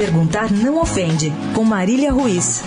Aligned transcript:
Perguntar 0.00 0.50
não 0.50 0.80
ofende, 0.80 1.30
com 1.54 1.62
Marília 1.62 2.10
Ruiz. 2.10 2.62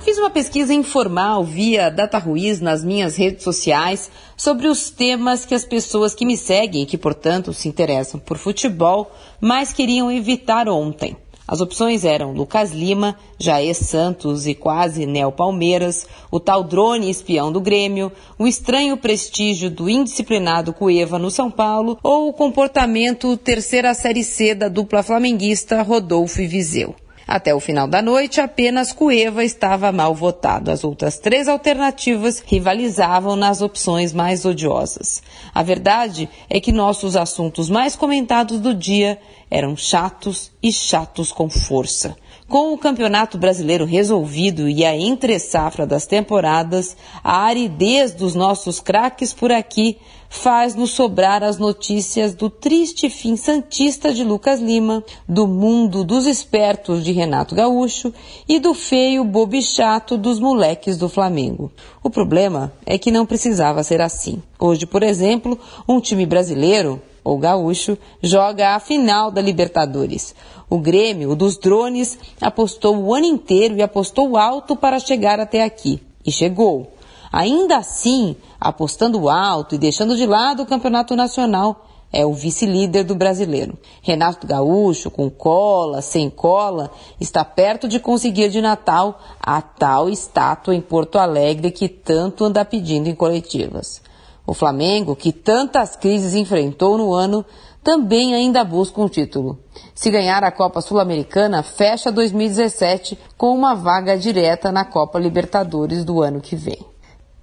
Fiz 0.00 0.16
uma 0.16 0.30
pesquisa 0.30 0.72
informal 0.72 1.44
via 1.44 1.90
Data 1.90 2.16
Ruiz 2.16 2.58
nas 2.58 2.82
minhas 2.82 3.16
redes 3.16 3.44
sociais 3.44 4.10
sobre 4.34 4.66
os 4.66 4.88
temas 4.88 5.44
que 5.44 5.54
as 5.54 5.66
pessoas 5.66 6.14
que 6.14 6.24
me 6.24 6.38
seguem 6.38 6.84
e 6.84 6.86
que, 6.86 6.96
portanto, 6.96 7.52
se 7.52 7.68
interessam 7.68 8.18
por 8.18 8.38
futebol, 8.38 9.12
mais 9.38 9.74
queriam 9.74 10.10
evitar 10.10 10.66
ontem. 10.66 11.14
As 11.48 11.62
opções 11.62 12.04
eram 12.04 12.32
Lucas 12.32 12.72
Lima, 12.72 13.16
Jair 13.38 13.74
Santos 13.74 14.46
e 14.46 14.54
quase 14.54 15.06
Nel 15.06 15.32
Palmeiras, 15.32 16.06
o 16.30 16.38
tal 16.38 16.62
drone 16.62 17.08
espião 17.08 17.50
do 17.50 17.58
Grêmio, 17.58 18.12
o 18.38 18.46
estranho 18.46 18.98
prestígio 18.98 19.70
do 19.70 19.88
indisciplinado 19.88 20.74
Cueva 20.74 21.18
no 21.18 21.30
São 21.30 21.50
Paulo 21.50 21.98
ou 22.02 22.28
o 22.28 22.34
comportamento 22.34 23.34
terceira 23.38 23.94
série 23.94 24.22
C 24.22 24.54
da 24.54 24.68
dupla 24.68 25.02
flamenguista 25.02 25.80
Rodolfo 25.80 26.42
e 26.42 26.46
Viseu. 26.46 26.94
Até 27.28 27.54
o 27.54 27.60
final 27.60 27.86
da 27.86 28.00
noite, 28.00 28.40
apenas 28.40 28.90
Cueva 28.90 29.44
estava 29.44 29.92
mal 29.92 30.14
votado. 30.14 30.70
As 30.70 30.82
outras 30.82 31.18
três 31.18 31.46
alternativas 31.46 32.42
rivalizavam 32.46 33.36
nas 33.36 33.60
opções 33.60 34.14
mais 34.14 34.46
odiosas. 34.46 35.22
A 35.54 35.62
verdade 35.62 36.26
é 36.48 36.58
que 36.58 36.72
nossos 36.72 37.16
assuntos 37.16 37.68
mais 37.68 37.94
comentados 37.94 38.58
do 38.58 38.72
dia 38.72 39.20
eram 39.50 39.76
chatos 39.76 40.50
e 40.62 40.72
chatos 40.72 41.30
com 41.30 41.50
força. 41.50 42.16
Com 42.48 42.72
o 42.72 42.78
Campeonato 42.78 43.36
Brasileiro 43.36 43.84
resolvido 43.84 44.70
e 44.70 44.82
a 44.82 44.96
entre-safra 44.96 45.86
das 45.86 46.06
temporadas, 46.06 46.96
a 47.22 47.42
aridez 47.42 48.14
dos 48.14 48.34
nossos 48.34 48.80
craques 48.80 49.34
por 49.34 49.52
aqui 49.52 49.98
faz-nos 50.30 50.92
sobrar 50.92 51.42
as 51.42 51.58
notícias 51.58 52.34
do 52.34 52.48
triste 52.48 53.10
fim 53.10 53.36
santista 53.36 54.14
de 54.14 54.24
Lucas 54.24 54.60
Lima, 54.60 55.04
do 55.28 55.46
mundo 55.46 56.02
dos 56.02 56.24
espertos 56.24 57.04
de 57.04 57.12
Renato 57.12 57.54
Gaúcho 57.54 58.14
e 58.48 58.58
do 58.58 58.72
feio 58.72 59.24
bobichato 59.24 60.16
dos 60.16 60.40
moleques 60.40 60.96
do 60.96 61.06
Flamengo. 61.06 61.70
O 62.02 62.08
problema 62.08 62.72
é 62.86 62.96
que 62.96 63.10
não 63.10 63.26
precisava 63.26 63.84
ser 63.84 64.00
assim. 64.00 64.42
Hoje, 64.58 64.86
por 64.86 65.02
exemplo, 65.02 65.58
um 65.86 66.00
time 66.00 66.24
brasileiro 66.24 66.98
ou 67.28 67.36
gaúcho, 67.36 67.98
joga 68.22 68.74
a 68.74 68.80
final 68.80 69.30
da 69.30 69.42
Libertadores. 69.42 70.34
O 70.70 70.78
Grêmio, 70.78 71.30
o 71.30 71.36
dos 71.36 71.58
drones, 71.58 72.18
apostou 72.40 72.96
o 72.96 73.14
ano 73.14 73.26
inteiro 73.26 73.76
e 73.76 73.82
apostou 73.82 74.38
alto 74.38 74.74
para 74.74 74.98
chegar 74.98 75.38
até 75.38 75.62
aqui. 75.62 76.00
E 76.24 76.32
chegou. 76.32 76.90
Ainda 77.30 77.76
assim, 77.76 78.34
apostando 78.58 79.28
alto 79.28 79.74
e 79.74 79.78
deixando 79.78 80.16
de 80.16 80.24
lado 80.24 80.62
o 80.62 80.66
campeonato 80.66 81.14
nacional, 81.14 81.84
é 82.10 82.24
o 82.24 82.32
vice-líder 82.32 83.04
do 83.04 83.14
brasileiro. 83.14 83.76
Renato 84.00 84.46
Gaúcho, 84.46 85.10
com 85.10 85.28
cola, 85.28 86.00
sem 86.00 86.30
cola, 86.30 86.90
está 87.20 87.44
perto 87.44 87.86
de 87.86 88.00
conseguir 88.00 88.48
de 88.48 88.62
Natal 88.62 89.20
a 89.38 89.60
tal 89.60 90.08
estátua 90.08 90.74
em 90.74 90.80
Porto 90.80 91.18
Alegre 91.18 91.70
que 91.70 91.90
tanto 91.90 92.46
anda 92.46 92.64
pedindo 92.64 93.06
em 93.10 93.14
coletivas. 93.14 94.00
O 94.48 94.54
Flamengo, 94.54 95.14
que 95.14 95.30
tantas 95.30 95.94
crises 95.94 96.34
enfrentou 96.34 96.96
no 96.96 97.12
ano, 97.12 97.44
também 97.84 98.34
ainda 98.34 98.64
busca 98.64 98.98
um 98.98 99.06
título. 99.06 99.58
Se 99.94 100.10
ganhar 100.10 100.42
a 100.42 100.50
Copa 100.50 100.80
Sul-Americana, 100.80 101.62
fecha 101.62 102.10
2017 102.10 103.18
com 103.36 103.54
uma 103.54 103.74
vaga 103.74 104.16
direta 104.16 104.72
na 104.72 104.86
Copa 104.86 105.18
Libertadores 105.18 106.02
do 106.02 106.22
ano 106.22 106.40
que 106.40 106.56
vem. 106.56 106.82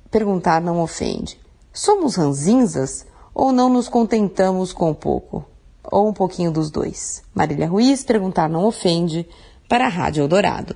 Perguntar 0.10 0.60
não 0.60 0.82
ofende. 0.82 1.40
Somos 1.72 2.16
ranzinzas 2.16 3.06
ou 3.36 3.52
não 3.52 3.70
nos 3.70 3.88
contentamos 3.88 4.74
com 4.74 4.92
pouco? 4.92 5.46
Ou 5.92 6.10
um 6.10 6.14
pouquinho 6.14 6.52
dos 6.52 6.72
dois? 6.72 7.22
Marília 7.36 7.68
Ruiz, 7.68 8.04
perguntar 8.04 8.50
não 8.50 8.66
ofende, 8.66 9.30
para 9.70 9.86
a 9.86 9.90
Rádio 9.90 10.24
Eldorado. 10.24 10.76